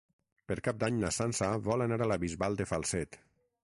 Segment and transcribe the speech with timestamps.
[0.51, 3.25] Per Cap d'Any na Sança vol anar a la Bisbal de Falset.